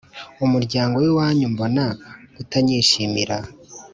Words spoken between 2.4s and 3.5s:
utanyishimira